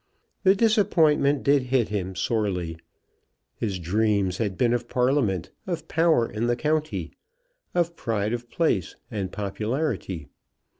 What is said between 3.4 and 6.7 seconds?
His dreams had been of Parliament, of power in the